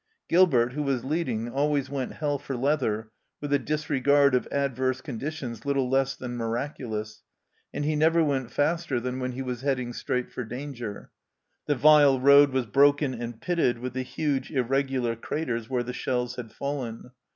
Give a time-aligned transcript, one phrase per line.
[0.27, 5.63] Gilbert, who was leading, always went" hell for leather," with a disregard of adverse conditions
[5.63, 7.21] little less than miraculous,
[7.71, 11.11] and he never went faster than when he was heading straight for danger.
[11.67, 16.35] The vile road was broken and pitted with the huge, irregular craters where the shells
[16.35, 17.11] had fallen.